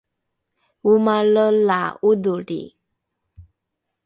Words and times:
omale 0.91 1.45
la 1.67 1.81
’odholri 2.07 2.61